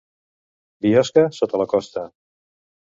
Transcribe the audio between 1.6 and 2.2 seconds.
la costa.